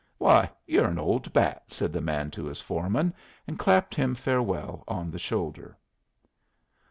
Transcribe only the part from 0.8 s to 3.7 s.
an old bat!" said the boy to his foreman, and